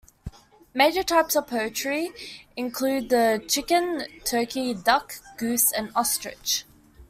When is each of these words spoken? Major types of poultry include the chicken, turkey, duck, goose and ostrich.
Major 0.73 1.03
types 1.03 1.35
of 1.35 1.45
poultry 1.45 2.09
include 2.57 3.09
the 3.09 3.39
chicken, 3.47 4.05
turkey, 4.23 4.73
duck, 4.73 5.19
goose 5.37 5.71
and 5.71 5.91
ostrich. 5.95 6.65